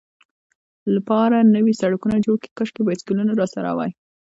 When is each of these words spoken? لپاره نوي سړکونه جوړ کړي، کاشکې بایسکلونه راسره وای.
لپاره 0.95 1.37
نوي 1.55 1.73
سړکونه 1.81 2.15
جوړ 2.25 2.35
کړي، 2.41 2.49
کاشکې 2.57 2.81
بایسکلونه 2.87 3.31
راسره 3.41 3.69
وای. 3.77 3.91